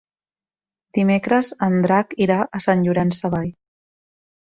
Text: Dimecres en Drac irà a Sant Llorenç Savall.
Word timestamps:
Dimecres 0.99 1.53
en 1.67 1.77
Drac 1.85 2.17
irà 2.29 2.41
a 2.61 2.65
Sant 2.69 2.85
Llorenç 2.89 3.23
Savall. 3.25 3.57